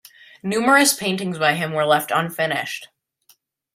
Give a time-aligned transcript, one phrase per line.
[0.41, 2.87] Numerous paintings by him were left unfinished.